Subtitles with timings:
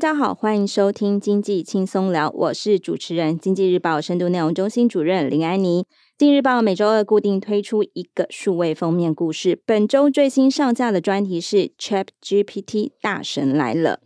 [0.00, 5.84] 大家好，欢迎收听经济轻松聊，我是主持人经济日报深度内容中心主任林安妮。
[6.16, 14.00] 经济日报每周二固定推出一个数位封面故事，本周最新上架的专题是 ChatGPT 大神来了。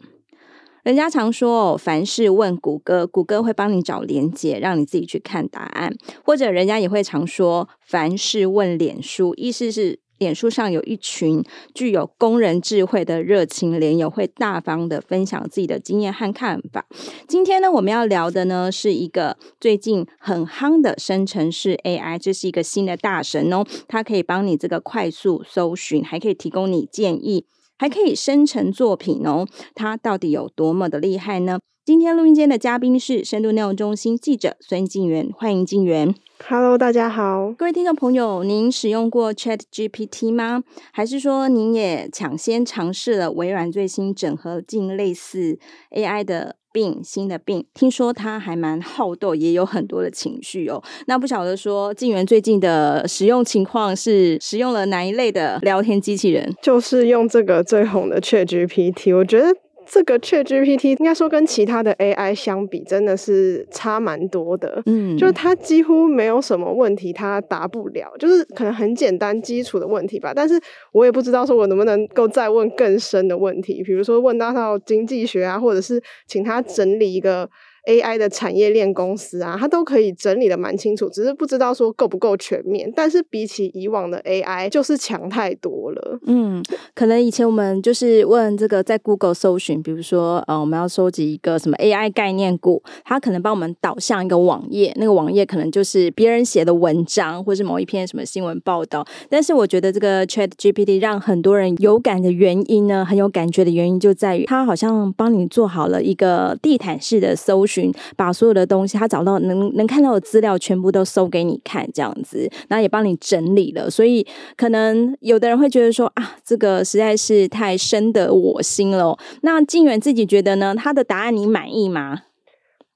[0.83, 5.95] 人家常说哦，凡事问谷歌，谷歌会帮你找连接，让你自己去看答案。
[6.25, 10.01] 或者人家也会常说，凡事问脸书，意思是。
[10.19, 16.87] 脸书上有一群具有工人智慧的热情脸友，会大方的分享自己的经验和看法。
[17.27, 29.47] 今天呢，我们要聊的呢是一个最近很夯的生成式 AI，这是一个新的大神哦，它可以帮你这个快速搜寻，还可以提供你建议，还可以生成作品哦。
[29.75, 31.59] 它到底有多么的厉害呢？
[31.85, 36.15] 今天录音间的嘉宾是深度内容中心记者孙静媛，欢迎静媛。
[36.47, 40.63] Hello，大家好，各位听众朋友，您使用过 ChatGPT 吗？
[40.93, 45.59] 还是说您也抢先尝试了微软最新整合进类似
[45.93, 47.65] AI 的 Bing 新的 Bing？
[47.73, 50.83] 听说它还蛮好斗，也有很多的情绪哦。
[51.07, 56.55] 那不晓得说静源最近的使用情况是使用了哪一类的聊天机器人？
[56.61, 59.64] 就是用这个最红的 ChatGPT，我觉得。
[59.87, 64.83] 这个 ChatGPT 应该说跟其他的 AI 相比，真的是差蛮多的。
[64.87, 70.33] 嗯，就是它几乎没有什么问题，它答不了，就是可能很简单基础的问题吧。
[70.35, 70.61] 但是
[70.93, 77.49] 我也不知道说我能不能够再问更深的问题，比如说问到到经济学啊，或者是请他整理一个。
[77.87, 82.91] AI 的产业链公司啊，它都可以整理的蛮清楚，只是不知道说够不够全面。
[82.97, 86.19] 但是比起以往的 AI，就是强太多了。
[86.27, 86.63] 嗯，
[86.95, 99.07] 可能以前我们就是问这个在 Google 搜寻，比如说呃，我们要收集一个什么 AI 概念股，它可能帮我们导向一个网页，那个网页可能就是别人写的文章，或是某一篇什么新闻报道。
[99.29, 107.74] 但是我觉得这个 ChatGPT 让很多人有感的原因呢，很有感觉的原因就在于它好像帮你做好了一个地毯式的搜寻。
[108.17, 113.89] 把所有的东西，他找到能能看到的资料，全部都搜给你看，这样子，然后也帮你整理了。
[113.89, 114.27] 所以，
[114.57, 119.19] 可能有的人会觉得说啊，这个实在是太深得我心了。
[119.43, 120.75] 那静远自己觉得呢？
[120.75, 122.23] 他的答案你满意吗？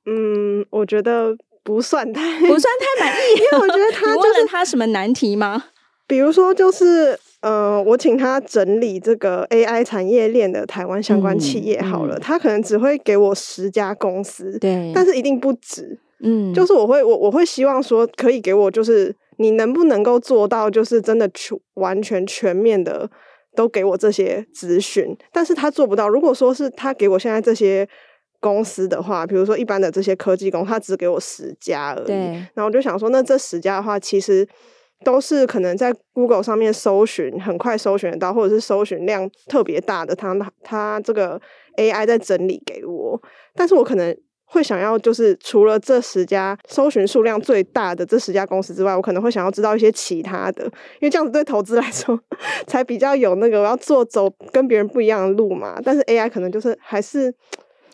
[0.06, 5.64] 嗯，我觉得不算太不算太满意，因为我觉得他、 就是、问了他什么难题吗？
[6.06, 7.18] 比如说，就是。
[7.40, 23.08] 呃，我请他整理这个 AI 产业链的台湾相关企业好了，嗯嗯、他可能只会给我十家公司，对，但是一定不止，嗯，就是我会我我会希望说可以给我，就是你能不能够做到，就是真的全完全全面的
[23.54, 26.08] 都给我这些资讯，但是他做不到。
[26.08, 27.88] 如果说是他给我现在这些
[28.40, 32.10] 公司的话，比如说一般的这些科技公司，他只给我十家而已，
[32.54, 34.48] 然后我就想说，那这十家的话，其实。
[35.04, 41.40] 都是可能在 Google 上面搜寻很快搜寻得到，或者是搜寻量特别大的，它它这个
[41.76, 43.20] AI 在整理给我，
[43.54, 52.18] 但是我可能会想要就是除了这十家搜寻数量最大的这十家公司之外，我可能会想要知道一些其他的，因为这样子对投资来说
[52.66, 55.80] 才比较有那个我要做走跟别人不一样的路嘛。
[55.84, 57.34] 但是 AI 可能就是还是。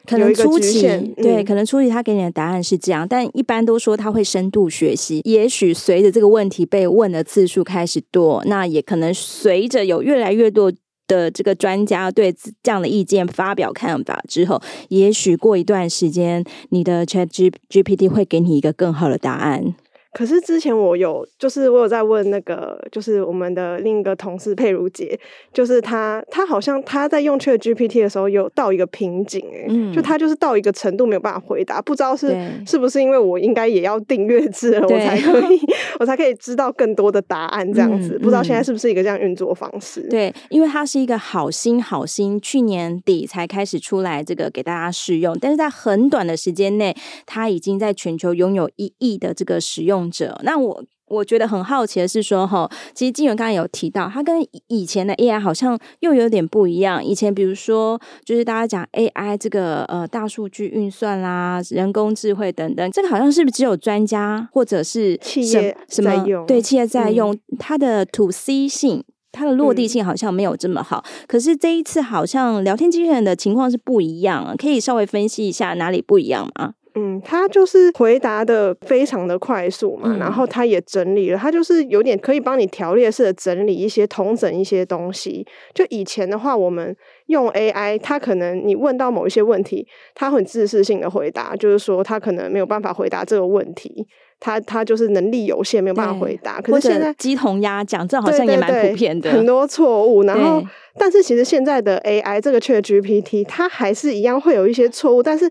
[0.06, 5.20] 可能初期、嗯、对，可能初期他给你的答案是这样，但一般都说他会深度学习。
[5.24, 10.72] 也许随着这个问题被问的次数开始多，那也可能随着有越来越多
[11.06, 19.74] 的这个专家对这样的意见发表看法之后，也许过一段时间，你的 ChatGPT 会给你一个更好的答案。
[20.14, 25.18] 可是之前我有，就是我有在问那个，就是我们的另一个同事佩如姐，
[25.52, 32.32] 就是她，她好像她在用 ChatGPT 的时候有到一个瓶颈，哎、嗯，就她就是到一个程度没有办法回答，不知道是
[32.64, 35.60] 是不是因为我应该也要订阅制了，我才可以，
[35.98, 40.00] 我才可以知道更多的答案这样子，嗯、不知道现在是不是一个这样运作方式？
[40.08, 46.94] 对，因为它是一个好心好心，去年底才开始出来这个给大家试用，但是在很短的时间内，
[47.26, 50.03] 它已经在全球拥有一亿的这个使用。
[50.10, 57.04] 者，那我我觉得很好奇的是说，哈，其实金源刚才有提到，它跟以前的 AI 好像又有点不一样。
[57.04, 66.46] 以前比如说，就是大家讲 AI 这个呃大数据运算啦、人工智慧等等，这个好像是不是只有专家或者是企业什么在用？
[66.46, 71.04] 对，企业在用，嗯、它的 To C 性、它的落地性好像没有这么好。
[71.06, 76.74] 嗯、可是这一次好像聊天机器人的情况是不一样，可以稍微分析一下哪里不一样吗？
[76.96, 85.44] 嗯，他就是回答的非常的快速嘛，嗯、然后他也整理了，他就是有点可以帮你条列式的整理一些、统整一些东西。
[85.74, 86.96] 就以前的话，我们
[87.26, 94.06] 用 AI，他可能你问到某一些问题，他很自私性的回答，就是说他可能没有办法回答这个问题，
[94.38, 96.60] 他他就是能力有限，没有办法回答。
[96.60, 100.22] 可是现在鸡同鸭讲，这好像也蛮普遍的，很多错误。
[100.22, 100.62] 然后，
[100.96, 105.50] 但是其实现在的 AI 这个 ChatGPT，它还是一样会有一些错误，但是。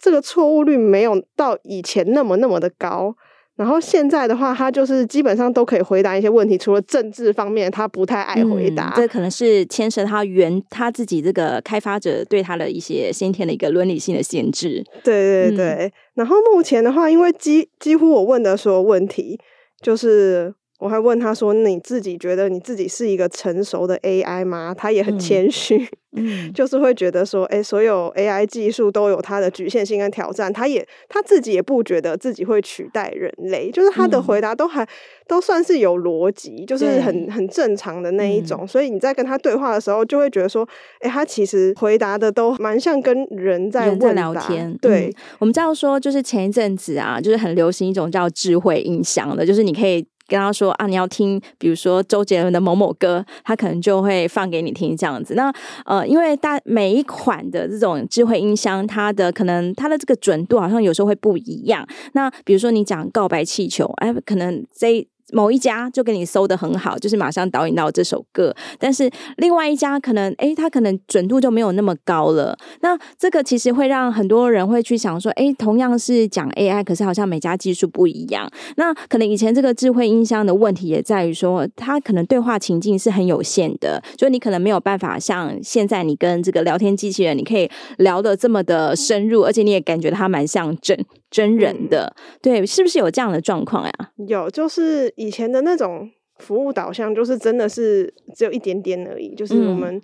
[0.00, 3.14] 这个错误率没有到以前那么那么的高，
[3.56, 8.88] 然后现在的话，他就是基本上都可以回答一些问题，除了政治方面他不太爱回答。
[8.88, 14.82] 嗯、这可能是牵涉他原他自己这个开发者对他的一些先天的一个伦理性的限制。
[15.04, 19.38] 对对对，嗯、然后目前的话，因为几几乎我问的所有问题，
[19.82, 25.88] 就是我还问他说：“你自己觉得你自己是一个成熟的 AI 吗？”他也很谦虚。
[26.52, 34.88] 就是会觉得说，哎、欸，所有 AI 技术都有它的局限性跟挑战，他也他自己也不觉得自己会取代人类，就是他的回答都还、嗯、
[35.28, 40.68] 都算是有逻辑，就是很很正常的那一种，嗯、所以你在跟他对话的时候，就会觉得说，
[40.98, 44.76] 哎、欸，他其实回答的都蛮像跟人在问聊天。
[44.82, 50.04] 对、嗯，我们知道说，就是前一阵子啊，就是很流行一种叫智慧音箱的，就是你可以。
[50.30, 55.34] 跟他说啊，你要听，比如说周杰伦的某某歌，他可能就会放给你听这样子。
[55.34, 55.52] 那
[55.84, 61.86] 呃，因为大每一款的这种智慧音箱，它的可能它的这个准度好像有时候会不一样。
[62.12, 65.06] 那比如说你讲告白气球，哎，可能这。
[65.32, 72.56] 某一家就给你搜的很好，就是马上导引到这首歌，但是另外一家可能，诶，他可能准度就没有那么高了。
[72.80, 78.50] 那这个其实会让很多人会去想说，诶，同样是讲 AI，可是好像每家技术不一样。
[78.76, 90.98] 那可能以前这个智慧音箱的问题也在于说，它可能对话情境是很有限的，就你可能没有办法像现在你跟这个聊天机器人，你可以聊得这么的深入，而且你也感觉它蛮像真
[91.30, 92.14] 真人的。
[92.42, 93.92] 对，是不是有这样的状况呀？
[94.26, 95.12] 有，就是。
[95.16, 100.00] 以前的那种服务导向，就是真的是只有一点点而已，就是我们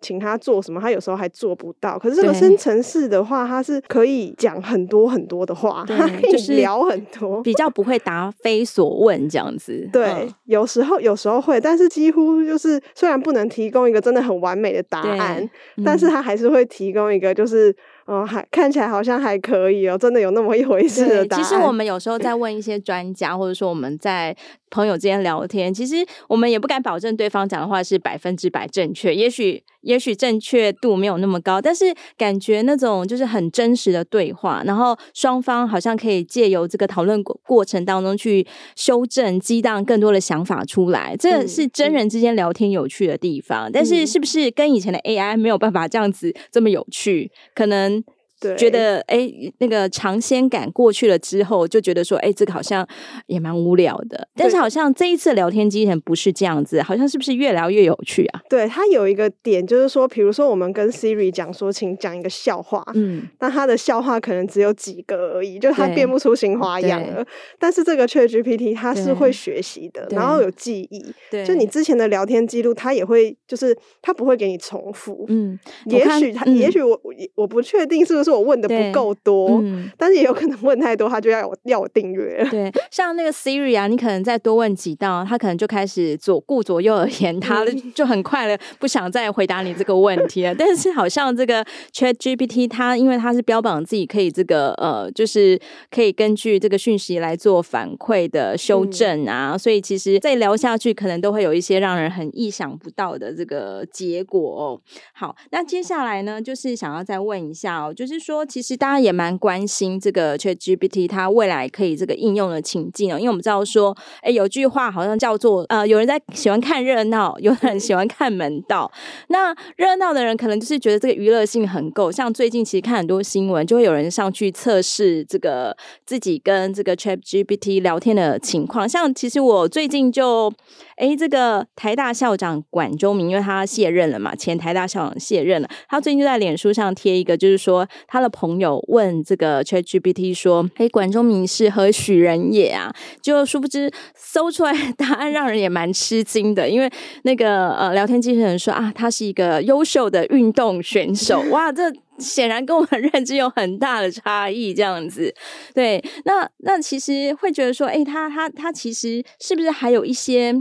[0.00, 1.98] 请他做什么，他有时候还做不到。
[1.98, 9.88] 可是这个生成式的话，他是可以讲很多很多的话，他可以聊很多，比较不会答非所问这样子。
[9.92, 15.48] 对，有时候有时候会，但是几乎就是虽然不能提供一个真的很完美的答案，
[15.84, 17.74] 但是他还是会提供一个就是。
[18.06, 21.42] 哦，还看起来好像还可以哦，真的有那么一回事的答案。
[21.42, 24.36] 其实我们有时候在问一些专家，或者说我们在
[24.72, 43.68] 朋友之间聊天，其实我们也不敢保证对方讲的话是百分之百正确，也许也许正确度没有那么高，但是感觉那种就是很真实的对话，然后双方好像可以借由这个讨论过过程当中去修正、激荡更多的想法出来，这是真人之间聊天有趣的地方。
[43.68, 47.30] 嗯、但是是不是跟以前的 AI 没有办法这样子这么有趣？
[47.54, 48.02] 可能。
[48.42, 52.86] 对觉得哎、欸，那个尝鲜感过去了之后，就觉得说，哎、欸，这个好像
[53.26, 54.28] 也蛮无聊的。
[54.34, 58.40] 但是好像这一次聊天机器人不是这样子，好像是不是越聊越有趣啊？
[58.50, 67.24] 对，它有一个点，就是说，比如说我们跟 Siri 讲说，请讲一个笑话，嗯，那它的笑话可能只有几个而已，就它变不出新花样了。
[67.60, 75.24] 但是这个 ChatGPT 它是会学习的，然后有记忆，对，就你之前的聊天记录，它也会，就是它不会给你重复。
[75.28, 77.00] 嗯，也许它，嗯、也许我
[77.36, 78.31] 我不确定是不是。
[78.32, 82.44] 我问的不够多，嗯、但是也有可能问太多，他就要我要我订阅。
[82.50, 90.54] 对，像那个 Siri 啊，你可能再多问几道，他可能就开始左顾左右而言他，他就很快了，不想再回答你这个问题了。
[90.58, 95.60] 但是好像这个 ChatGPT，它因为它是标榜自己可以这个呃，就是
[95.90, 104.80] 可以根据这个讯息来做反馈的修正啊，嗯、所以其实再聊下去，可能都会有一些让人很意想不到的这个结果哦。
[105.12, 108.21] 好，那接下来呢，就是想要再问一下哦，就是。
[108.22, 118.90] 说其实大家也蛮关心这个 ChatGPT 它未来可以这个应用的情境哦，因为我们知道说，哎，有句话好像叫做呃，有人在喜欢看热闹，有人喜欢看门道。
[119.28, 125.76] 那热闹的人可能就是觉得这个娱乐性很够，像最近其实看很多新闻，就会有人上去测试这个
[126.06, 128.88] 自己跟这个 ChatGPT 聊天的情况。
[128.88, 130.52] 像其实我最近就。
[130.96, 146.92] 哎，这个台大校长管中闵，因为他卸任了嘛，前台大校长卸任了，他最近就在脸书上贴一个，就是说他的朋友问这个 ChatGPT 说：“哎，管中明是何许人也啊？”就殊不知搜出来答案让人也蛮吃惊的，因为
[147.22, 151.40] 那个呃聊天机器人说啊，他是一个优秀的运动选手。
[151.48, 155.34] 哇，这显然跟我们认知有很大的差异，这样子。
[155.72, 160.54] 对，那那其实会觉得说，哎，他他他其实是不是还有一些？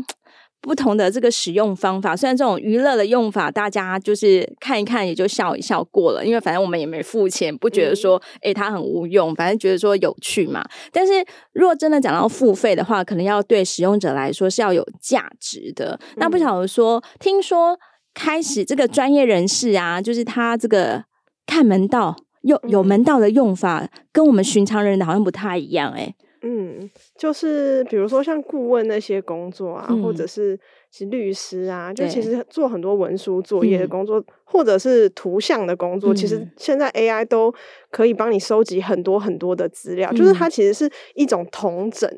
[0.62, 10.64] 不同的这个使用方法，虽然这种娱乐的用法，大家就是看一看也就笑一笑过了，因为反正我们也没付钱，不觉得说诶、欸、它很无用，反正觉得说有趣嘛。
[10.92, 11.14] 但是
[11.54, 16.00] 如果真的讲到付费的话，可能要对使用者来说是要有价值的。
[16.18, 17.76] 那不晓得说，听说
[18.14, 21.04] 开始这个专业人士啊，就是他这个
[21.48, 30.60] 看门道，有有门道的用法，跟我们寻常人的好像不太一样诶、欸嗯，就是比如说像顾问那些工作啊，嗯、或者是
[30.92, 37.54] 是律师啊，就其实做很多文书作业的工作，嗯、或者是图像的工作，嗯、其实现在 AI 都
[37.90, 42.10] 可以帮你收集很多很多的资料，嗯、就是它其实是一种同整。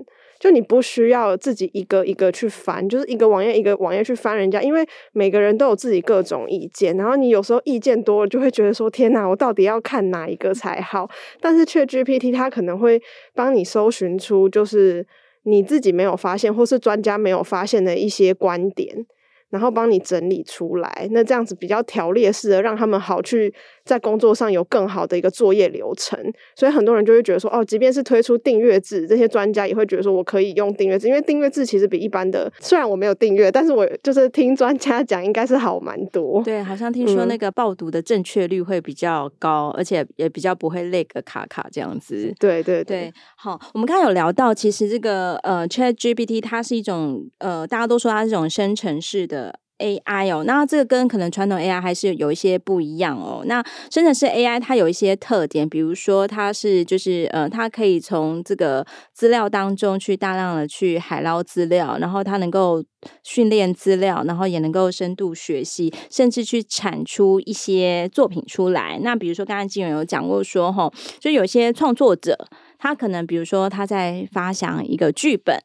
[0.44, 11.10] 就你不需要自己一个一个去翻，就是一个网页一个网页去翻人家，因为每个人都有自己各种意见，然后你有时候意见多了，就会觉得说天哪，我到底要看哪一个才好？
[11.40, 13.02] 但是却 GPT 它可能会
[13.34, 15.08] 帮你搜寻出，就是
[15.44, 19.06] 你自己没有发现或是专家没有发现的一些观点。
[19.54, 23.54] 然后帮你整理出来，那这样子比较条列式的，让他们好去
[23.86, 26.20] 在工作上有更好的一个作业流程。
[26.56, 36.42] 所以很多人就会觉得说，哦，即便是推出订阅制，这些专家也会觉得说我可以用订阅制，因为订阅制其实比一般的，虽然我没有订阅，但是我就是听专家讲，应该是好蛮多。
[36.44, 42.34] 对，好像听说那个报读的正确率会比较高，嗯、而且也比较不会 lag 卡卡这样子。
[42.40, 49.43] 对对对，对，好，我们刚刚有聊到，其实这个呃 ChatGPT 它是一种呃，大家都说它是一种生成式的。
[49.84, 53.44] AI 哦，那这个跟可能传统 AI 还是有一些不一样哦。
[53.46, 53.62] 那
[53.92, 62.82] 生成式 AI 它有一些特点，比如说它是就是呃，它可以从这个资料当中去大量的去海捞资料，然后它能够
[63.24, 68.98] 训练资料，然后也能够深度学习，甚至去产出一些作品出来。
[69.04, 72.48] 那比如说刚刚金源有讲过说哈，就有些创作者，
[72.80, 75.60] 他可能比如说他在发想一个剧本。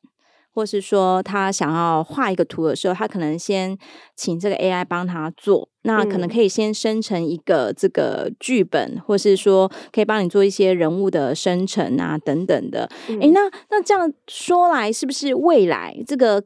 [0.59, 3.79] 或是说他想要画一个图的时候，他可能先
[4.17, 12.91] 请这个 AI 帮他做，那可能可以先生成一个这个剧本，嗯、或是说可以帮你做一些人物的生成啊等等的。
[13.21, 16.43] 诶、那那这样说来，是不是未来这个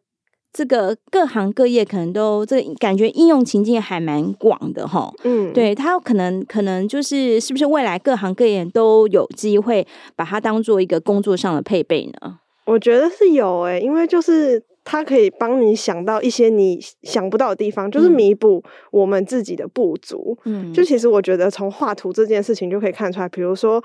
[0.52, 5.10] 这个各行各业可能都这个感觉应用情境还蛮广的哈？
[5.24, 12.40] 嗯，对，他可能可能就是是不是未来各行各业都有机会把它当做一个工作上的配备呢？
[12.64, 20.36] 我觉得是有诶、欸，因为就是它可以帮你想到一些你想不到的地方，就是弥补我们自己的不足。
[20.44, 23.82] 嗯，就其实我觉得从画图这件事情就可以看出来，比如说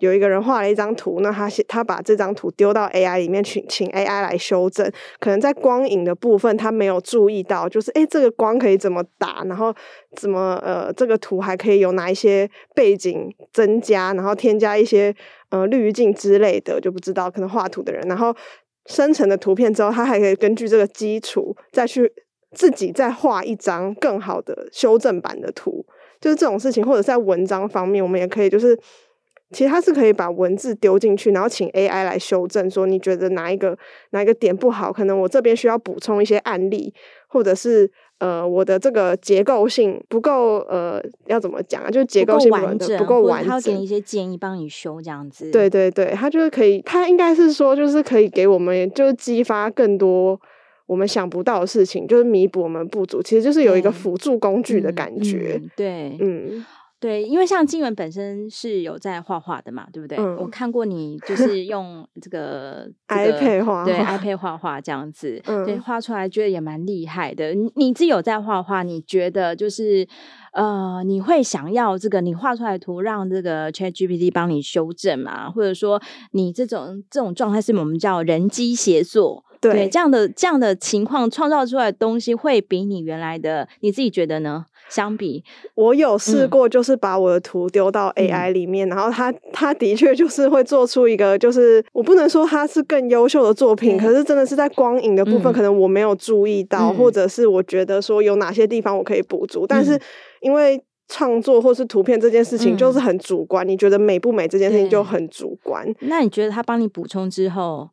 [0.00, 4.90] 有一个人画了一张图，那他写他把这张图丢到 AI 里面去，请 AI 来修正，
[5.20, 9.72] 可能在光影的部分他没有注意到，就是诶，这个光可以怎么打，然后
[10.16, 15.14] 怎么呃这个图还可以有哪一些背景增加，然后添加一些。
[15.50, 18.32] 呃，滤镜之类的就不知道，可能画图的人，然后
[18.86, 22.08] 生成的图片之后，他还可以根据这个基础再去
[22.52, 25.84] 自己再画一张更好的修正版的图，
[26.20, 28.78] 就是这种事情，或者在文章方面，我们也可以就是，
[29.52, 33.76] 其实它是可以把文字丢进去，然后请 AI 来修正，说你觉得哪一个
[34.10, 36.92] 哪一个点不好，可能我这边需要补充一些案例，
[37.26, 37.90] 或者是。
[38.20, 41.90] 呃，我的这个结构性不够，呃，要怎么讲啊？
[41.90, 43.48] 就是结构性不够完整，不够完整。
[43.48, 45.50] 他会给你一些建议，帮你修这样子。
[45.50, 50.38] 对对对，他就是可以，他应该是说，就是可以给我们，就是激发更多
[50.84, 53.22] 我们想不到的事情，就是弥补我们不足。
[53.22, 55.58] 其实就是有一个辅助工具的感觉。
[55.58, 56.66] 嗯嗯、对，嗯。
[57.00, 60.18] 对，因为像金源本身是有在画画的嘛，对不对？
[60.18, 67.54] 嗯、我看过你就是用这个 iPad 画，对 iPad 画画这样子，嗯、对，画出来觉得也蛮厉害的。
[67.54, 70.06] 你你自己有在画画，你觉得就是
[70.52, 75.50] 呃，你会想要这个你画出来的图让这个 ChatGPT 帮你修正嘛？
[75.50, 75.98] 或者说
[76.32, 79.42] 你这种这种状态是我们叫人机协作？
[79.58, 84.66] 对，对，这样的这样的情况创造出来的东西会比你原来的你自己觉得呢？
[84.90, 85.42] 相比，
[85.74, 99.98] 我有试过，就是把我的图丢到 AI 里面，嗯、然后它它的确就是会做出一个，就是我不能说它是更优秀的作品，嗯、可是真的是在光影的部分，可能我没有注意到，嗯、或者是我觉得说有哪些地方我可以补足，嗯、但是
[100.40, 105.86] 因为创作或是图片这件事情就是很主观，嗯、你觉得美不美这件事情就很主观。
[106.00, 107.88] 那你觉得他帮你补充之后？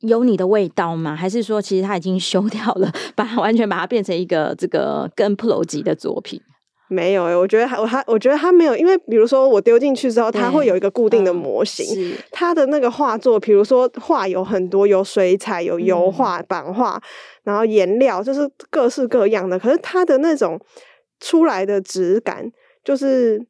[0.00, 1.14] 有你的味道吗？
[1.16, 6.40] 还是说，其实他已经修掉了，把它完全把它变成一个这个更 pro 级的作品？
[6.88, 11.84] 没有诶、欸，我觉得我他我觉得他没有，因为比如说我丢进去之后，它会有一个固定的模型，
[12.30, 16.98] 它、嗯、的那个画作，比如说画有很多，有水彩、有油画、版画，
[17.42, 20.58] 然后颜料就是各式各样的，可是它的那种
[21.20, 22.50] 出来的质感
[22.84, 23.46] 就是。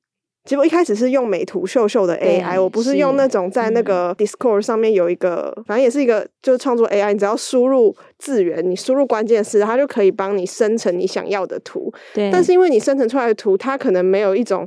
[0.48, 11.92] 结果一开始是用美图秀秀的 AI，我不是用那种在那个 Discord 上面有一个，嗯、反正也是一个就是创作 AI，你只要输入字源，你输入关键词，它就可以帮你生成你想要的图。
[12.14, 12.30] 对。
[12.32, 14.66] 但是因为你生成出来的图，它可能没有一种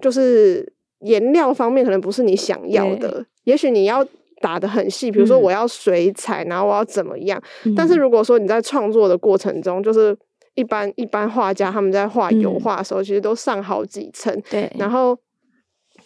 [0.00, 4.06] 就是颜料方面可能不是你想要的，也许你要
[4.40, 7.42] 打的很细，比如说我要水彩，然后我要怎么样。
[7.64, 10.16] 嗯、但是如果说你在创作的过程中，就是。
[10.54, 15.16] 一般一般画家他们在画油画的时候，其实都上好几层，嗯，对，然后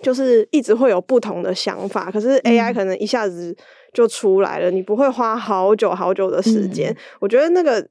[0.02, 3.56] 就是一直会有不同的想法，可是 AI 可能一下子
[3.92, 6.96] 就出来了，嗯，你不会花好久好久的时间，嗯。
[7.20, 7.86] 我觉得那个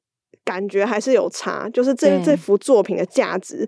[0.46, 3.68] 感觉还是有差，就是这这幅作品的价值。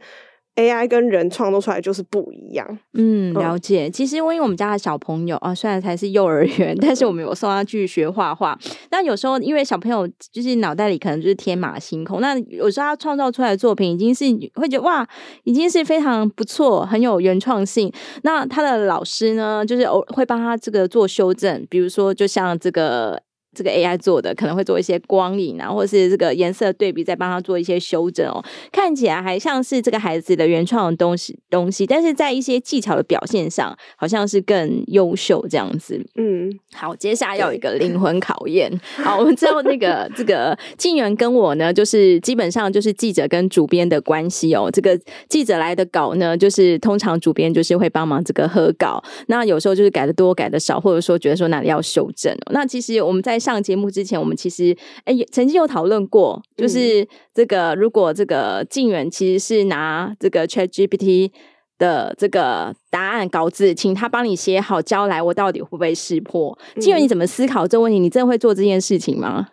[0.55, 2.65] AI 跟人创作出来就是不一样。
[2.93, 3.89] 嗯，了解。
[3.89, 8.57] 其实因为我们家的小朋友啊，虽然才是幼儿园，但是我们有送他去学画画。
[8.89, 15.05] 那有时候因为小朋友就是脑袋里可能就是天马行空，那有时候他创造出来的作品已经是会觉得哇，
[15.43, 17.91] 已经是非常不错，很有原创性。
[18.23, 23.21] 那他的老师呢，就是偶会帮他这个做修正，比如说就像这个。
[23.55, 28.43] 这个 AI 做的可能会做一些光影啊，或者是这个颜色对比，再帮他做一些修正哦。
[28.71, 35.99] 看起来还像是这个孩子的原创的东西东西，但是在一些技巧的表现上，好像是更优秀这样子。
[36.15, 38.69] 嗯，好，接下来要有一个灵魂考验。
[38.97, 44.69] 好，我们知道那个 这个静源跟我呢，就是基本上就是记者跟主编的关系哦。
[44.71, 52.51] 这个记者来的稿呢，就是通常主编就是会帮忙这个核稿，那有时候就是改的多改的少，或者说觉得说哪里要修正哦。
[52.51, 61.31] 那其实我们在上节目之前，我们其实哎、欸，曾经有讨论过，就是这个如果这个静远其实是拿这个 ChatGPT
[61.77, 66.57] 的这个答案稿子，请他帮你写好交来，我到底会不会识破？
[66.79, 67.99] 静原你怎么思考这个问题？
[67.99, 69.49] 你真的会做这件事情吗？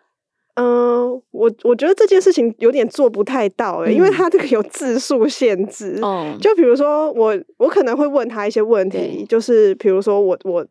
[0.54, 5.98] 嗯、呃，我我觉得这件事情有点做不太到哎、欸嗯，因为他这个有字数限制。
[6.02, 10.66] 哦，就比如说我，我可能会问他一些问题，就是比如说我我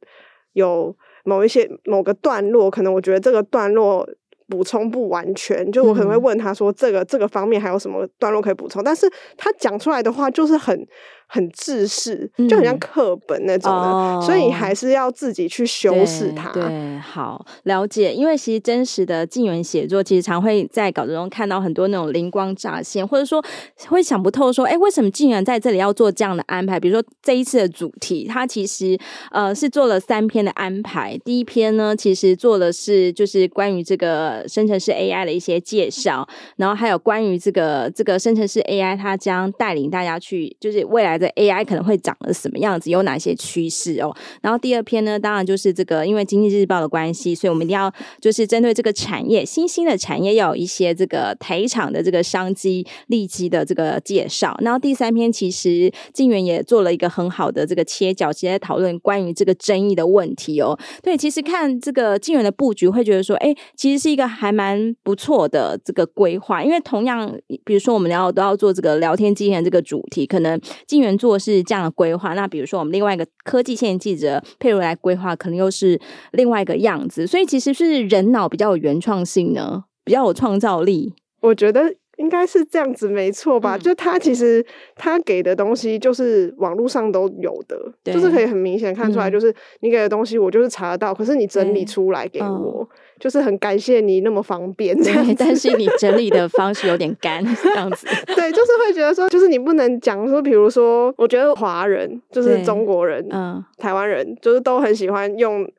[0.53, 0.95] 有。
[1.23, 4.07] 某一些某个段落，可能我觉得这个段落
[4.47, 10.87] 补充不完全，就我可能会问他说：“这个、嗯、这个方面还有什么段落可以补充？”但是他讲出来的话就是很。
[11.33, 16.51] 很制式，就很像课本那种的、所以还是要自己去修饰它。
[16.51, 18.13] 对，好了解。
[18.13, 23.41] 因为其实真实的静园写作，其实常会在稿子中看到很多那种灵光乍现，或者说
[23.87, 26.77] 会想不透，说，哎，为什么静原在这里要做这样的安排？
[26.77, 28.99] 比如说这一次的主题，它其实
[29.31, 31.17] 呃是做了三篇的安排。
[31.23, 41.20] 第一篇呢，其实做的是就是关于这个生成式 AI 的一些介绍，然后还有关于这个这个生成式 AI，它将带领大家去就是未来。
[41.29, 42.89] AI 可能会长得什么样子？
[42.89, 44.15] 有哪些趋势哦？
[44.41, 54.57] 然后第二篇呢，当然就是这个，因为经济日报的关系，所以我们一定要就是针对这个产业，新兴的产业要有一些这个台厂的这个商机、利基的这个介绍。
[54.61, 60.77] 然后第三篇其实静原也做了一个很好的这个切角，直接讨论关于这个争议的问题哦。
[61.01, 66.63] 对，其实看这个静原的布局，会觉得说，哎，其实是一个还蛮不错的这个规划。
[66.63, 67.31] 因为同样，
[67.63, 75.99] 比如说我们要都要做这个聊天机器人这个主题，可能静做是这样的规划，那比如说我们另外一个科技线记者佩如来规划，可能又是
[76.31, 81.13] 另外一个样子，所以其实是人脑比较有原创性呢，比较有创造力。
[81.41, 83.75] 我觉得应该是这样子，没错吧？
[83.75, 84.63] 嗯、就他其实
[84.95, 92.87] 他给的东西就是网络上都有的，就是可以很明显看出来，就是你给的东西我就是查得到，可是你整理出来给我。
[93.19, 98.07] 就是很感谢你那么方便这样，但是你整理的方式有点干这样子。
[98.25, 105.71] 对，就是会觉得说，就是你不能讲说，比如说，我觉得华人就是中国人，嗯，台湾人就是都很喜欢用。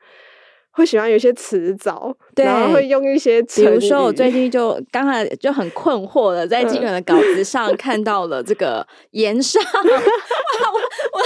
[0.73, 3.65] 会喜欢有一些词藻，然后会用一些词。
[3.65, 11.21] 比如说，我最近就刚才就很困惑的，在金远的稿子上看到了这个盐上， 我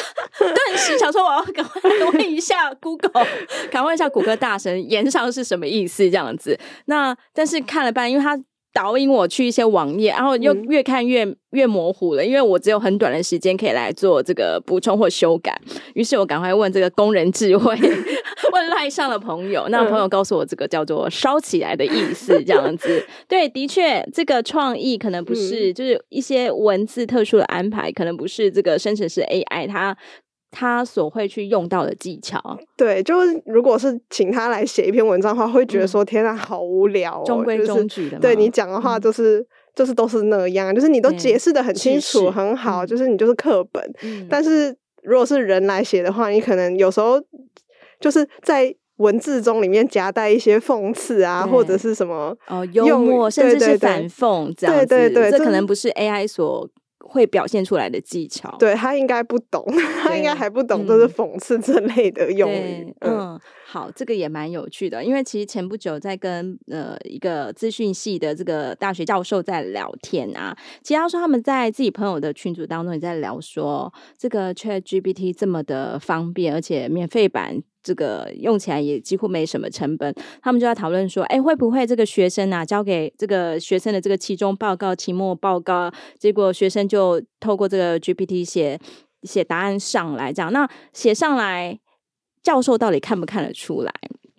[0.45, 3.27] 我顿时想说，我要赶快问一下 Google，
[3.71, 6.11] 赶快问一下谷歌大神，盐上是什么意思？
[6.11, 6.59] 这样子。
[6.87, 8.39] 那但是看了半，因为他。
[8.77, 15.59] 导引我去一些网页，然后又越看越、嗯、越模糊了，因为我只有很短的时间可以来做这个补充或修改。
[15.95, 17.75] 于是我赶快问这个工人智慧，
[18.53, 23.03] 问赖上的朋友，那朋友告诉我这个叫做“烧起来”的意思，这样子。
[23.27, 29.97] 对，的确，这个创意可能不是，就是一些文字特殊的安排，可能不是这个生成式 AI 它。
[30.59, 32.41] 他所会去用到的技巧，
[32.79, 38.21] 对，就是如果是请他来写一篇文章的话，会觉得说天啊，好无聊，哦，中规中矩的，就是。
[38.23, 43.85] 对你讲的话，就是就是都是那样，就是你都解释的很清楚，很好，嗯、就是你就是课本。
[44.03, 47.23] 嗯、但是如果是人来写的话，你可能有时候
[48.01, 54.87] 就是在文字中里面夹带一些讽刺啊，或者是什么哦幽默，甚至是反讽这样子。
[54.87, 56.67] 对对对，这可能不是 AI 所。
[57.09, 59.65] 会表现出来的技巧，对，他应该不懂，
[60.03, 62.95] 他应该还不懂，都是讽刺这类的用语。
[63.01, 77.63] 嗯，嗯，好，这个也蛮有趣的，因为其实前不久在跟呃一个资讯系的这个大学教授在聊天啊，其实他说他们在自己朋友的群组当中也在聊说，这个 ChatGPT 这么的方便，而且免费版。
[77.83, 88.77] 这个用起来也几乎没什么成本，他们就在讨论说，哎，会不会这个学生啊，交给这个学生的这个期中报告、期末报告，结果学生就透过这个 GPT 写
[89.23, 91.79] 写答案上来，这样，那写上来，
[92.47, 93.93] 教授到底看不看得出来？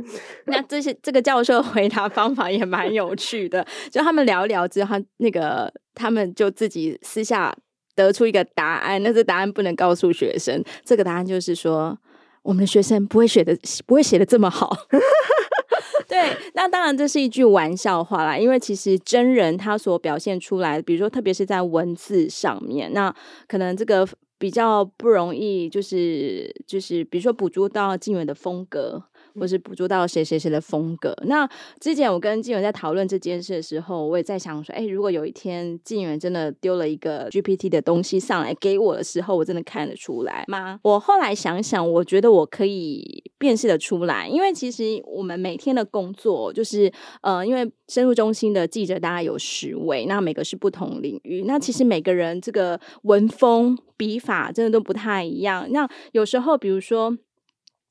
[0.47, 7.53] 那这些这个教授回答方法也蛮有趣的， 就他们聊一聊之后，他那个他们就自己私下
[7.95, 11.97] 得出一个答案，那这答案不能告诉学生，这个答案就是说。
[12.43, 13.53] 我们的学生不会写的，
[13.85, 14.73] 不会写的这么好。
[16.07, 23.13] 对，那当然这是一句玩笑话啦，因为其实真人他所表现出来，比如说特别是在文字上面，那
[23.49, 29.03] 可能这个比较不容易，就是就是比如说捕捉到静远的风格。
[29.39, 31.15] 或是捕捉到谁谁谁的风格。
[31.25, 31.47] 那
[31.79, 40.79] 之前我跟静远在讨论这件事的时候，我也在想说，哎，如果有一天静远真的丢了一个 GPT 的东西上来给我的时候，我真的看得出来吗？
[40.83, 55.67] 我后来想想，我觉得我可以辨识的出来，因为其实我们每天的工作就是，呃，因为深入中心的记者大概有十位，那每个是不同领域，那其实每个人这个文风笔法真的都不太一样。
[55.71, 57.17] 那有时候，比如说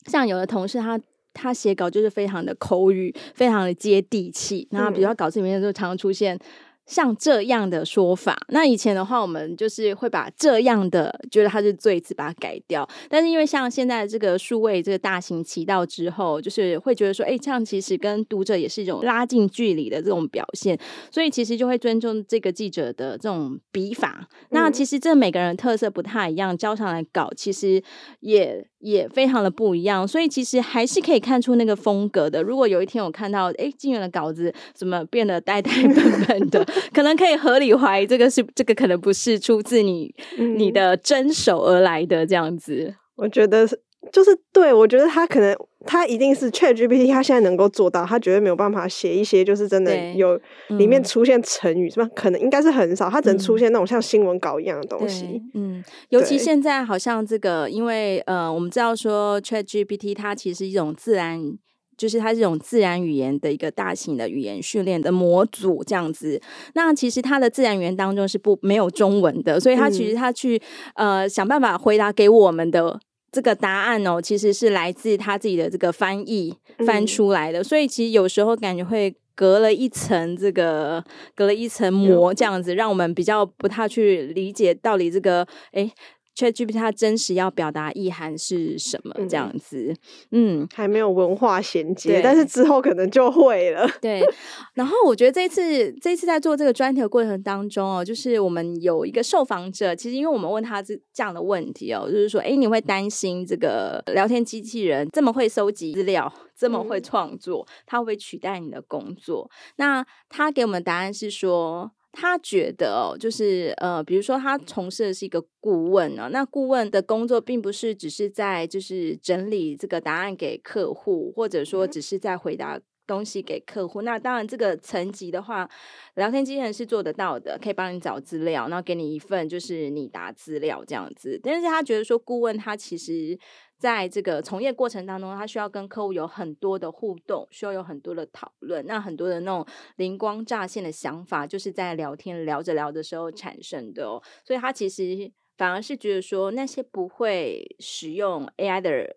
[0.07, 1.01] 像有的同事他。
[1.37, 4.67] 他写稿就是非常的口语，非常的接地气。
[4.71, 6.39] 那，比如说稿子里面就常常出现。
[6.87, 12.89] 像这样的说法，那以前的话，我们就是会把这样的觉得它是最字，把它改掉。
[13.09, 20.79] 但是因为像现在这个数位这个大行其道之后，就是会觉得说，哎，这样其实跟读者也是一种拉近距离的这种表现，
[21.11, 24.29] 所以其实就会尊重这个记者的这种笔法。
[24.31, 27.83] 嗯、那其实这每个人特色不太一样，交上来稿其实
[28.21, 32.41] 也也非常的不一样，所以其实还是可以看出那个风格的。
[32.41, 36.65] 如果有一天我看到，哎，金源的稿子怎么变得呆呆笨笨的？
[36.95, 42.95] 可能可以合理怀疑，这个是这个可能不是出自你、嗯、你的真手而来的这样子。
[43.17, 43.77] 我觉得是，
[44.13, 55.43] 就是对，我觉得他可能他一定是 ChatGPT，他现在能够做到，他绝对没有办法写一些就是真的有里面出现成语什么，嗯、可能应该是很少，他只能出现那种像新闻稿一样的东西。
[55.55, 61.59] 嗯，尤其现在好像这个，因为呃，我们知道说 ChatGPT 它其实是一种自然。
[61.99, 66.39] 就是它这种自然语言的一个大型的语言训练的模组这样子，
[66.75, 70.61] 那其实它的自然语言当中是不没有中文的，所以它其实它去、
[70.97, 73.01] 嗯、呃想办法回答给我们的
[73.37, 85.93] 这个答案哦，其实是来自他自己的这个翻译翻出来的，嗯、所以其实有时候感觉会隔了一层这个隔了一层膜这样子，让我们比较不太去理解到底这个诶
[86.37, 89.15] ChatGPT 它真实要表达意涵是什么？
[89.27, 89.95] 这样子，
[90.33, 93.89] 嗯，嗯，还没有文化衔接，但是之后可能就会了。
[94.03, 94.23] 对，
[94.75, 109.51] 然后我觉得这一次，这一次在做这个专题的过程当中哦，就是我们有一个受访者，其实因为我们问他这这样的问题哦，就是说，哎，你会担心这个聊天机器人这么会收集资料，这么会创作，他会不会取代你的工作？
[109.77, 111.93] 那他给我们的答案是说。
[112.19, 124.01] 他觉得哦，就是呃，比如说他从事的是一个顾问啊，那顾问的工作并不是只是在就是整理这个答案给客户，或者说只是在回答东西给客户。
[124.01, 125.69] 那当然，这个层级的话，
[126.15, 131.39] 聊天机器人是做得到的，可以帮你找资料，然后给你一份就是你答资料这样子。
[131.43, 133.39] 但是他觉得说，顾问他其实。
[133.79, 138.85] 在这个从业过程当中，他需要跟客户有很多的互动，需要有很多的讨论。
[138.87, 144.23] 那很多的那种灵光乍现的想法，就是在聊天聊着聊的时候产生的哦。
[144.45, 149.17] 所以他其实反而是觉得说，那些不会使用 AI 的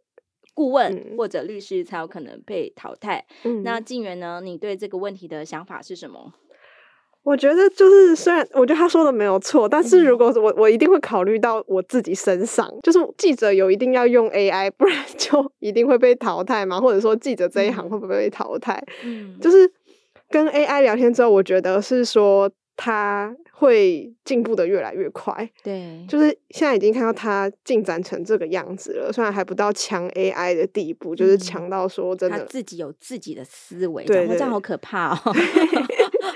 [0.53, 3.25] 顾问或者律师才有可能被淘汰。
[3.45, 4.41] 嗯、那静远呢？
[4.43, 6.33] 你对这个问题的想法是什么？
[7.23, 18.82] 我觉得就是，虽然我觉得他说的没有错，但是如果我我一定会考虑到我自己身上，就是记者有一定要用 AI，不然就一定会被淘汰嘛，或者说记者这一行会不会被淘汰？
[19.03, 19.71] 嗯，就是
[20.29, 22.49] 跟 AI 聊天之后，我觉得是说
[22.81, 25.49] 它会进步的越来越快。
[25.61, 35.19] 对，就是现在已经看到它进展成这个样子了，虽然还不到强 AI 的地步，就是强到说真的，他自己有自己的思维，对，这样好可怕哦。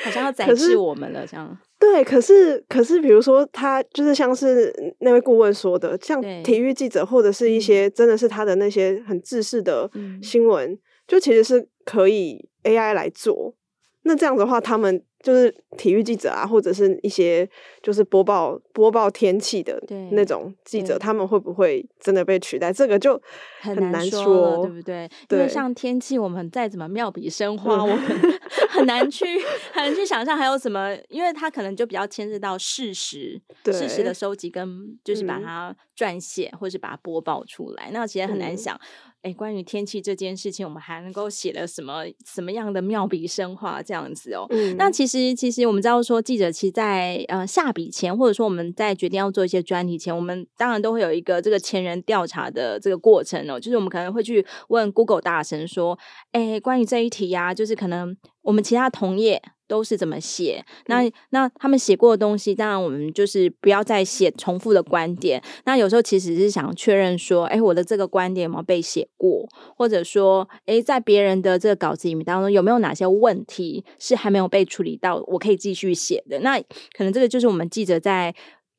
[0.03, 1.57] 好像要宰制我们了，这样。
[1.79, 9.89] 对，可是可是，比如说他就是像是那位顾问说的，像体育记者或者是一些真的是他的那些很制式的
[10.21, 13.55] 新闻，嗯、就其实是可以 AI 来做。
[14.01, 17.49] 那这样子的话，他们就是体育记者啊，或者是一些
[17.81, 19.81] 就是播报播报天气的
[20.11, 22.73] 那种记者，他们会不会真的被取代？
[22.73, 23.19] 这个就
[23.61, 25.09] 很难说，对不对？
[25.29, 27.97] 对，因为像天气，我们再怎么妙笔生花，嗯、我们
[28.69, 29.25] 很难去
[29.71, 38.75] 很难去想象还有什么，因为它可能就比较牵涉到事实，事实的收集跟就是把它撰写，嗯、或是把它播报出来，那其实很难想。
[38.75, 44.45] 嗯哎，关于天气这件事情，我们还能够写了什么什么样的妙笔生花这样子哦？
[44.49, 53.57] 嗯，那其实其实我们知道说，记者其实在呃下笔前，或者说我们在决定要做一些专题前，我们当然都会有一个这个前人调查的这个过程哦。
[53.57, 55.97] 就是我们可能会去问 Google 大神说，
[56.33, 59.41] 哎，关于这一题呀、啊，就是可能我们其他同业。
[59.67, 60.63] 都是怎么写？
[60.87, 65.41] 那那他们写过的东西，当然我们就是不要再写重复的观点。
[65.65, 69.47] 那有时候其实是想确认说，哎，我的这个观点有没有被写过？
[69.75, 76.39] 或者说，哎，在别人的这个稿子里面当中，有没有哪些问题是还没有被处理到，我可以继续写的？
[76.39, 76.59] 那
[76.97, 78.33] 可能这个就是我们记者在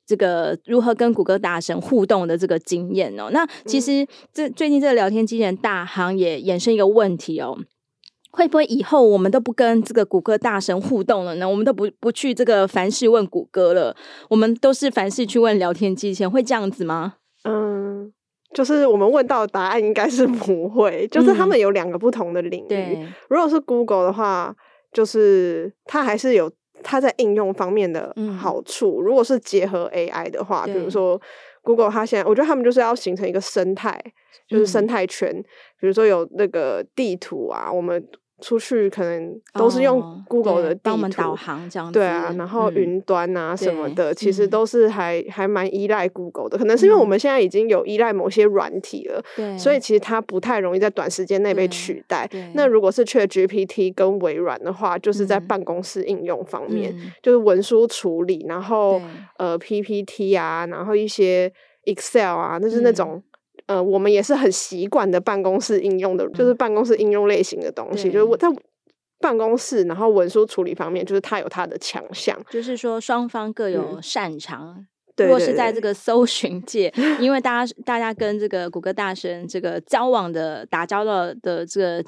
[0.07, 3.31] 这个如何跟谷歌大神互动的这个经验哦。
[3.33, 7.59] 那其实这最近这个聊天机器人大行也衍生一个问题哦。
[8.37, 11.49] 会不会以后我们都不跟这个谷歌大神互动了呢？
[11.49, 13.97] 我们都不不去这个凡事问谷歌了，
[14.29, 17.15] 我们都是凡事去问聊天机器人，会这样子吗？
[17.45, 18.13] 嗯，
[18.53, 23.07] 就是我们问到的答案应该是不会，就是他们有两个不同的领域。
[23.29, 24.53] 如果是 Google 的话，
[24.93, 26.51] 就是它还是有
[26.83, 29.01] 它在应用方面的好处。
[29.01, 31.21] 嗯、如果是结合 AI 的话，比如说
[31.63, 33.97] Google，它现在我觉得他们就是要形成一个生态，
[34.49, 35.45] 就是生态圈，嗯、
[35.79, 38.05] 比如说有那个地图啊，我们。
[38.41, 41.93] 出去可能都是用 Google 的地图，帮、哦、我们导航这样子。
[41.93, 46.59] 对啊，然后云端啊什么的，嗯、其实都是还、嗯、还蛮依赖 Google 的。
[46.59, 52.29] 可能是因为我们现在已经有依赖某些软体了，对，所以其实它不太容易在短时间内被取代。
[52.55, 59.01] 那如果是 ChatGPT 跟微软的话，就是在办公室应用方面，嗯、就是文书处理，然后
[59.39, 61.51] 呃 PPT 啊，然后一些
[61.85, 63.23] Excel 啊，那就是那种。
[63.67, 68.11] 呃，我们也是很习惯的办公室应用的，就是办公室应用类型的东西。
[68.11, 68.49] 就是我在
[69.21, 72.39] 办公室，然后文书处理方面，就是它有它的强项。
[72.51, 74.87] 就是说，双方各有擅长。
[75.17, 82.05] 如果、嗯、是在这个搜寻界，对对对，因为大家大家跟这个谷歌大神这个交往的打交道的这个。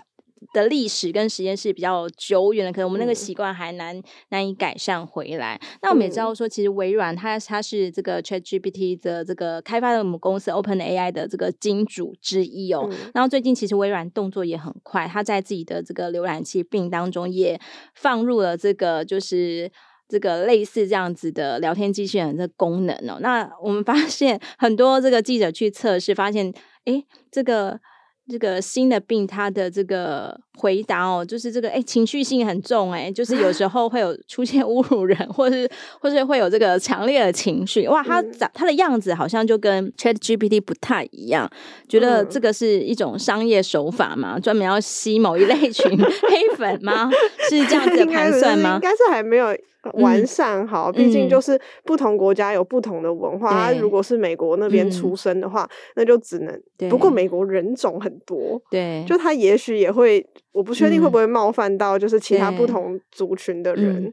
[0.53, 5.61] 的历史跟时间是比较久远的，可能我们那个习惯还难、嗯、难以改善回来。
[5.83, 12.87] 那我们也知道说，其实微软它它是这个 ChatGPT 的这个开发的母公司 OpenAI 的这个金主之一哦。
[12.91, 17.59] 嗯、然后最近其实微软动作也很快，它在自己的这个浏览器 Bing 当中也
[17.95, 19.71] 放入了这个就是
[20.09, 23.19] 这个类似这样子的聊天机器人的功能哦。
[23.21, 26.53] 那我们发现很多这个记者去测试，发现
[26.85, 27.81] 诶这个。
[28.29, 35.69] 这个新的病，他的这个回答哦，就是这个哎，情绪性很重哎，就是有时候会有 出现侮辱人，或是
[36.01, 37.87] 或是会有这个强烈的情绪。
[37.87, 41.49] 哇，他长他的样子好像就跟 ChatGPT 不太一样，
[41.89, 47.11] 觉得这个是一种商业手法嘛，专门要吸某一类 群黑粉吗？
[47.49, 48.75] 是这样子的盘算吗？
[48.75, 49.57] 应该是还没有。
[49.93, 53.71] 完善好，毕竟就是不同国家有不同的文化。
[53.71, 56.91] 如果是美国那边出生的话，那就只能。
[56.91, 64.13] 不过美国人种很多，对，就他也许也会，我不确定会不会冒犯到就是其他不同族群的人。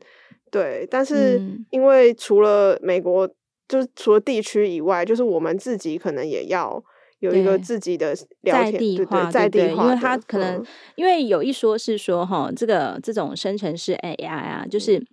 [0.51, 3.27] 对，但是因为除了美国，
[3.67, 6.83] 就是除了地区以外，就是我们自己可能也要
[7.19, 10.63] 有一个自己的在地化，在地化，因为他可能
[10.95, 15.03] 因为有一说是说哈，这个这种生成式 AI 啊，就是。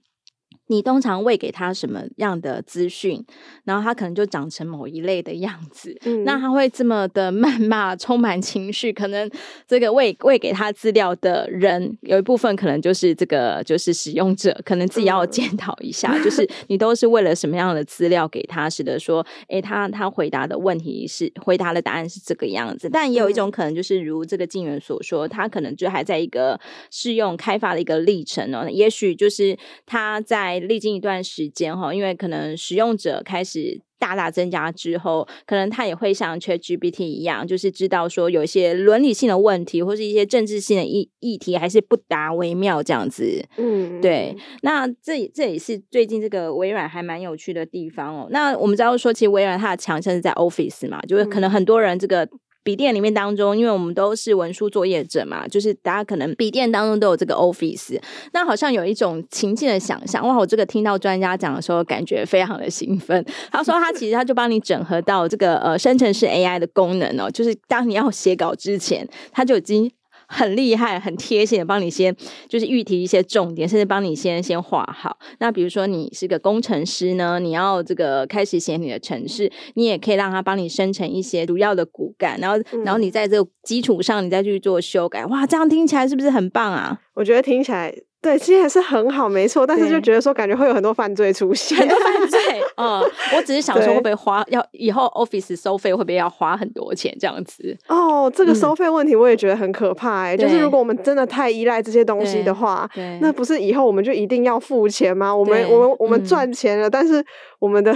[0.70, 3.22] 你通常喂给他什么样的资讯，
[3.64, 5.98] 然后他可能就长成某一类的样子。
[6.04, 8.92] 嗯、那他会这么的谩骂，充满情绪。
[8.92, 9.28] 可能
[9.66, 22.88] 这个喂喂给他资料的人，有一部分可能就是这个就是使用者，可能自己要检讨一下，嗯、就是你都是为了什么样的资料给他，使得说，诶，他他回答的问题是回答的答案是这个样子。
[22.88, 26.60] 但也有一种可能，就是如这个静原所说，他可能就还在一个
[26.92, 28.70] 试用开发的一个历程哦。
[28.70, 30.59] 也许就是他在。
[30.60, 33.80] 在历经一段时间哈，因为可能使用者开始。
[34.00, 43.44] 大大增加之后，可能他也会像 ChatGPT 一样，就是知道说有一些伦理性的问题，或是一些政治性的议议题，还是不达为妙这样子。
[43.58, 44.34] 嗯，对。
[44.62, 48.26] 那这这也是最近这个微软还蛮有趣的地方哦。
[48.30, 52.26] 那我们知道说，其实微软它的强项是在 Office 嘛，就是可能很多人这个。
[52.62, 58.00] 笔电里面当中，因为我们都是文书作业者嘛，就是大家可能笔电当中都有这个 Office，
[58.32, 60.26] 那好像有一种情境的想象。
[60.26, 63.24] 哇，我这个听到专家讲的时候，感觉非常的兴奋。
[63.50, 69.90] 他说他其实他就帮你整合到这个呃生成式 AI 的功能哦，就是当你要写稿之前，他就已经。
[70.32, 72.14] 很厉害，很贴心的帮你先
[72.48, 75.18] 就是预提一些重点，甚至帮你先先画好。
[75.40, 85.26] 那比如说你是个工程师呢，你要这个开始写你的程式，你也可以让他帮你生成一些主要的骨干，然后、嗯、然后你在这个基础上你再去做修改。
[85.26, 87.00] 哇，这样听起来是不是很棒啊？
[87.14, 87.92] 我觉得听起来。
[88.22, 92.38] 对，其实还是很好，没错，但是就觉得说，感觉会有很多犯罪出现，很多犯罪。
[92.76, 93.00] 嗯，
[93.36, 97.76] 我只是想说，会不会花要以后 Office 收费会不会要花很多钱这样子？
[97.88, 100.36] 哦，这个收费问题我也觉得很可怕哎、欸。
[100.36, 102.88] 就是如果我们真的太依赖这些东西的话，
[103.20, 105.34] 那不是以后我们就一定要付钱吗？
[105.34, 107.24] 我们我们我们赚钱了，但是
[107.58, 107.94] 我们的。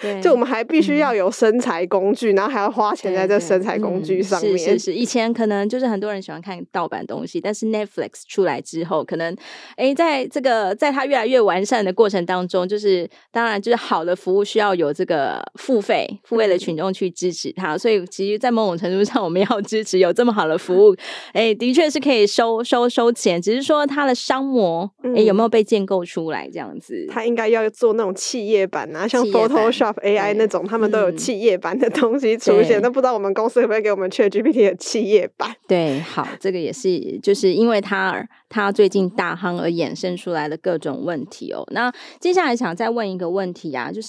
[0.00, 4.58] 对， 就我们还必须要有身材工具，嗯，然后还要花钱在这身材工具上面。
[4.58, 9.36] 是是是，以前可能就是很多人喜欢看盗版东西，但是 Netflix 出来之后，可能
[9.76, 20.96] 哎，在这个在它越来越完善的过程当中，就是当然就是好的服务需要有这个付费付费的群众去支持它，所以其实，在某种程度上，我们要支持有这么好的服务，
[21.34, 27.06] 哎，的确是可以收收收钱，只是说它的商模哎有没有被建构出来这样子？
[27.10, 29.94] 它应该要做那种企业版啊，像 Photoshop。
[30.06, 35.52] AI 那种，他们都有企业版的东西出现，那、嗯、不知道我们公司会不会给我们 ChatGPT 的企业版？
[35.66, 41.66] 对，好，这个也是，就是因为它他最近大夯而衍生出来的各种问题哦。
[41.72, 44.05] 那接下来想再问一个问题啊，就是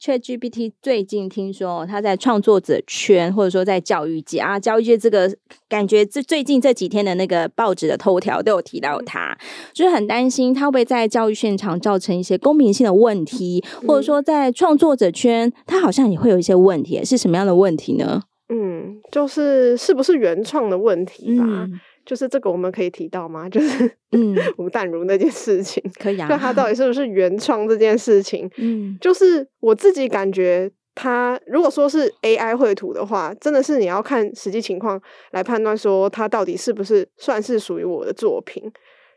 [0.00, 5.30] ChatGPT 最近听说它在创作者圈，或者说在教育界啊，教育界这个
[5.68, 9.36] 感觉，这最近这几天的那个报纸的头条都有提到它，
[9.72, 18.22] 就是很担心它会不会在教育现场造成一些公平性的问题，或者说在创作者圈，它好像也会有一些问题，是什么样的问题呢？
[18.48, 21.44] 嗯，就是是不是原创的问题吧。
[21.44, 23.46] 嗯就是这个我们可以提到吗？
[23.50, 26.28] 就是嗯，吴淡如那件事情， 可以啊。
[26.28, 34.98] 就他到底是不是原创这件事情， 嗯，就是我自己感觉，他如果说是 AI 绘图的话，真的是你要看实际情况
[35.32, 38.62] 来判断，说他到底是不是算是属于我的作品。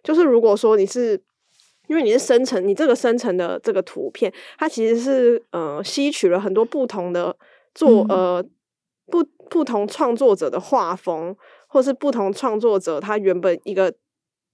[0.03, 1.21] 就是如果说你是，
[1.87, 7.35] 因为你是生成，你这个生成的这个图片，它其实是呃吸取了很多不同的
[7.75, 8.45] 作、嗯、呃
[9.11, 11.35] 不不同创作者的画风。
[11.69, 13.93] 或是不同创作者他原本一个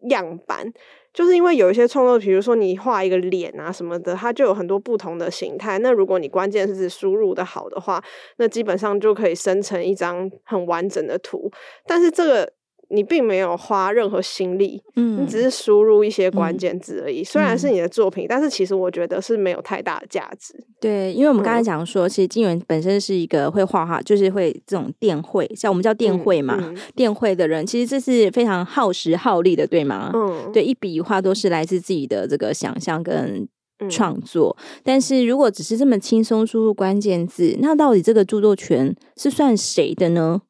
[0.10, 0.72] 样板，
[1.14, 5.80] 就是因为有一些创作，比如说你画一个脸啊什么的，它就有很多不同的形态。
[5.80, 8.04] 那如果你关键是输入的好的话，
[8.38, 11.50] 那基本上就可以生成一张很完整的图。
[11.88, 12.54] 但是这个。
[12.90, 17.26] 你并没有花任何心力，嗯，你只是输入一些关键字而已，嗯。
[17.26, 20.54] 虽然是你的作品，嗯，但是其实我觉得是没有太大的价值。
[20.80, 30.12] 对，因为我们刚才讲说，嗯，其实金源本身是一个会画画，就是会这种电绘，像我们叫电绘嘛，电绘的人，其实这是非常耗时耗力的，对吗？
[30.14, 33.48] 嗯，对，一笔一画都是来自自己的这个想象跟
[33.90, 34.82] 创作，嗯。
[34.84, 40.42] 但是如果只是这么轻松输入关键字，那到底这个著作权是算谁的呢？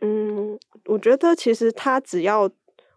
[0.00, 0.58] 嗯。
[0.86, 2.50] 我觉得其实他只要，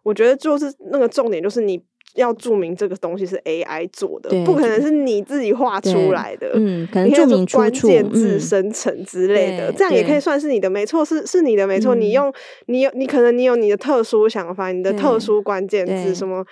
[0.03, 1.81] 我觉得就是那个重点，就是你
[2.15, 6.51] 要注明这个东西是 AI 做的，不可能是你自己画出来的。
[6.55, 11.93] 嗯，可能注明关键字生成之类的，嗯，这样也可以算是你的，没错，是是你的，没错。
[11.93, 12.33] 你用
[12.67, 16.45] 你有你可能你有你的特殊想法，你的特殊关键字什么。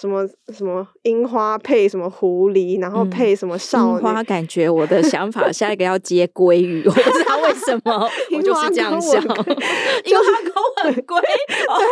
[0.00, 4.02] 什么什么樱花配什么狐狸，然后配什么少女？
[4.02, 9.20] 花感觉我的想法 下一个要接鲑鱼，我不知道为什么，我就是这样想。
[10.04, 11.86] 樱花勾吻鲑，对，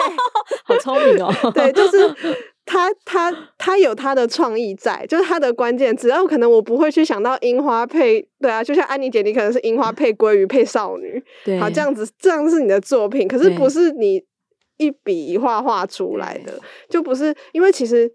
[0.65, 1.33] 好聪明哦。
[1.53, 2.15] 对，就是
[2.65, 14.23] 他他他有他的创意在，就是他的关键，只要可能我不会去想到樱花配，对啊，就像安妮姐，你可能是樱花配鲑鱼配少女，对，好这样子，这样是你的作品，可是不是你。
[14.79, 16.59] 一笔一画画出来的，
[16.89, 18.13] 就不是因为其实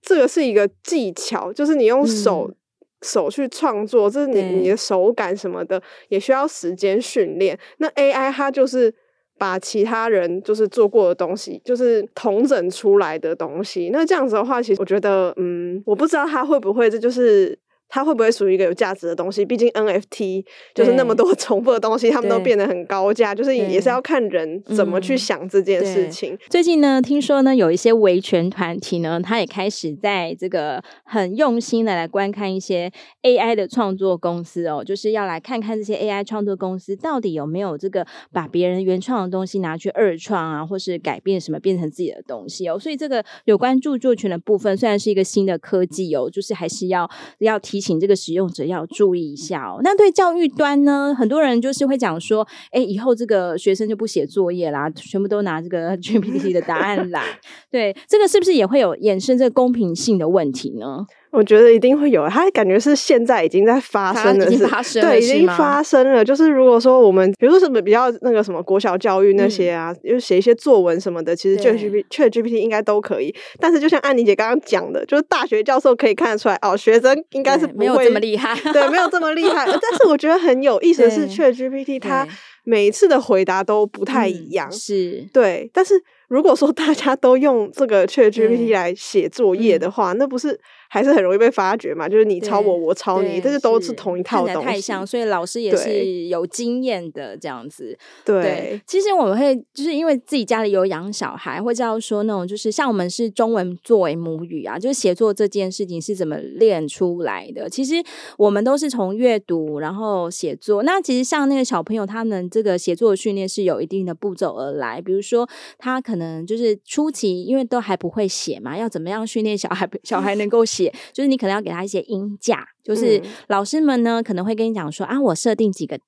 [0.00, 2.54] 这个是一个技巧，就是你用手、嗯、
[3.02, 7.58] 手去创作，这是你你的手感什么的，也需要时间训练。
[7.78, 8.94] 那 AI 它就是
[9.38, 13.90] 把其他人就是做过的东西，就是统整出来的东西。
[13.92, 17.58] 那这样子的话，其实我觉得，嗯，我不知道它会不会这就是。
[17.94, 19.44] 它会不会属于一个有价值的东西？
[19.44, 26.36] 毕竟 NFT 就是那么多 重复的东西，他们都变得很高价，就是也是要看人怎么去想这件事情。
[26.50, 32.90] 最近呢，听说呢，有一些维权团体呢，他也开始在这个很用心的来观看一些
[33.22, 42.76] AI 的创作公司哦，就是要来看看这些 AI 创作公司到底有没有这个把别人原创的东西拿去二创啊，或是改变什么变成自己的东西哦。
[42.76, 49.80] 所以这个有关著作权的部分，虽然是一个新的科技哦，就是还是要要提醒这个使用者要注意一下哦。
[49.82, 57.22] 那对教育端呢，很多人就是会讲说，哎，以后这个学生就不写作业啦，全部都拿这个 GPT 的答案来。
[57.70, 61.04] 对，这个是不是也会有衍生这个公平性的问题呢？
[61.34, 66.24] 我觉得一定会有，它感觉是现在已经在发生了，对，已经发生了。
[66.24, 73.34] 就是如果说我们，比如说什么比较那个什么国小教育那些啊，就、嗯、写一些作文什么的，其实 ChatGPT ChatGPT 应该都可以。
[73.58, 79.66] 但是就像安妮姐刚刚讲的，就是大学教授可以看得出来，哦，学生应该是不会没有这么厉害，对，没有这么厉害。
[79.66, 82.26] 但是我觉得很有意思的是， ChatGPT 它
[82.64, 85.70] 每一次的回答都不太一样，嗯、是对。
[85.72, 90.58] 但是如果说大家都用这个 ChatGPT 来写作业的话，那不是？
[90.86, 97.98] 还是很容易被发觉嘛，就是你抄我，我抄你，但是都是同一套东西，太像，所以老师也是有经验的这样子。
[98.24, 107.68] 对，对其实我们会就是因为自己家里有养小孩，会知道说那种就是像我们是中文作为母语啊，就是写作这件事情是怎么练出来的。
[107.68, 107.94] 其实
[108.38, 110.84] 我们都是从阅读，然后写作。
[110.84, 115.00] 那其实像那个小朋友，他们这个写作的训练是有一定的步骤而来。
[115.02, 120.94] 比如说，他可能就是初期，因为都还不会写嘛，要怎么样训练小孩， 小孩能够写。
[121.12, 125.98] 就是你可能要给他一些音架，就是老师们呢可能会跟你讲说啊，我设定几个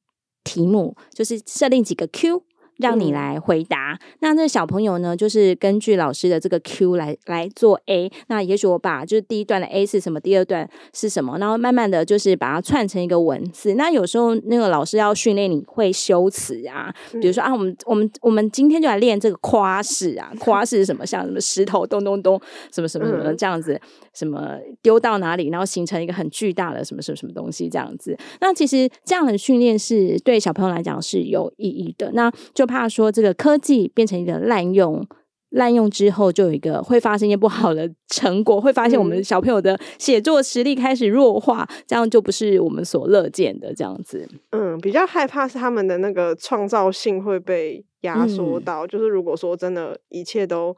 [0.44, 2.44] 题目，就是设定几个 Q。
[2.78, 3.92] 让你来回答。
[3.92, 8.10] 嗯、那那小朋友呢，就是根据老师的这个 Q 来来做 A。
[8.28, 13.74] 那也许我把就是第一段的 A 是什么，第二段是什么，然后慢慢的就是把它串成一个文字。
[13.74, 21.06] 那有时候那个老师要训练你会修辞啊，比如说啊，我们我们我们今天就来练这个夸式啊，夸式是什么？
[21.06, 22.40] 像什么石头咚咚咚，
[22.72, 23.80] 什么什么什么这样子，
[24.12, 28.18] 什么丢到哪里，然后形成一个很巨大的什么什么什么东西这样子。
[28.40, 32.10] 那其实这样的训练是对小朋友来讲是有意义的。
[32.12, 35.06] 那就怕说这个科技变成一个滥用，
[35.50, 44.28] 滥用之后就有一个会发生一些不好的成果，会发现我们小朋友的写作实力开始弱化，这样就不是我们所乐见的这样子。
[44.50, 50.76] 嗯，比较害怕是他们的那个创造性会被压缩到，嗯、就是如果说真的一切都。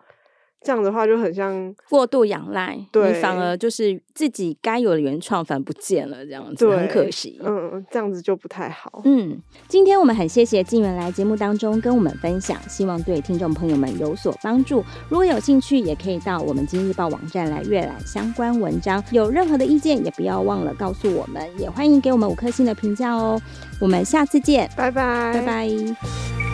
[0.60, 7.40] 这样的话就很像过度仰赖，对，你反而就是自己该有的原创反而不见了，这样子很可惜。
[7.42, 9.00] 嗯，这样子就不太好。
[9.04, 14.84] 嗯，今天我们很谢谢静源来节目当中跟我们分享，希望对听众朋友们有所帮助。
[15.08, 19.02] 如果有兴趣，也可以到我们今日报网站来阅览相关文章。
[19.12, 23.40] 有任何的意见，也不要忘了告诉我们，也欢迎给我们五颗星的评价哦。
[23.80, 26.47] 我们下次见，拜拜，拜拜。